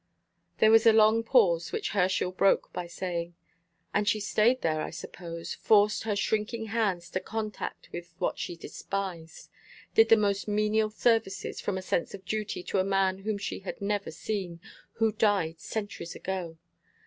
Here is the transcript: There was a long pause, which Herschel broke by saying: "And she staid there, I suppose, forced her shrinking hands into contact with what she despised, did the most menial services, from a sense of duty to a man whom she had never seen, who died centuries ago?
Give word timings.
There 0.57 0.71
was 0.71 0.87
a 0.87 0.93
long 0.93 1.23
pause, 1.23 1.71
which 1.71 1.91
Herschel 1.91 2.31
broke 2.31 2.73
by 2.73 2.87
saying: 2.87 3.35
"And 3.93 4.07
she 4.09 4.19
staid 4.19 4.63
there, 4.63 4.81
I 4.81 4.89
suppose, 4.89 5.53
forced 5.53 6.05
her 6.05 6.15
shrinking 6.15 6.65
hands 6.73 7.07
into 7.09 7.19
contact 7.19 7.87
with 7.91 8.15
what 8.17 8.39
she 8.39 8.55
despised, 8.55 9.51
did 9.93 10.09
the 10.09 10.17
most 10.17 10.47
menial 10.47 10.89
services, 10.89 11.61
from 11.61 11.77
a 11.77 11.83
sense 11.83 12.15
of 12.15 12.25
duty 12.25 12.63
to 12.63 12.79
a 12.79 12.83
man 12.83 13.19
whom 13.19 13.37
she 13.37 13.59
had 13.59 13.79
never 13.79 14.09
seen, 14.09 14.59
who 14.93 15.11
died 15.11 15.59
centuries 15.59 16.15
ago? 16.15 16.57